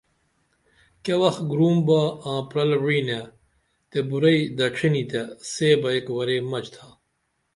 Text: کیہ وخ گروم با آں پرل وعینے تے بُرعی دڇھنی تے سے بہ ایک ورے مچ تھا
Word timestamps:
کیہ 1.03 1.17
وخ 1.21 1.35
گروم 1.51 1.77
با 1.87 2.01
آں 2.29 2.41
پرل 2.49 2.71
وعینے 2.83 3.19
تے 3.89 3.99
بُرعی 4.09 4.39
دڇھنی 4.57 5.03
تے 5.11 5.21
سے 5.51 5.69
بہ 5.81 5.89
ایک 5.95 6.07
ورے 6.15 6.37
مچ 6.49 6.65
تھا 6.73 6.87